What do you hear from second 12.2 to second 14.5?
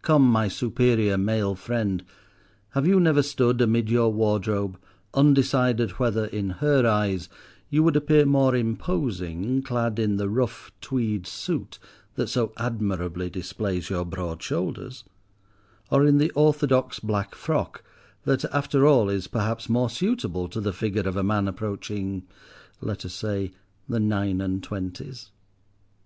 so admirably displays your broad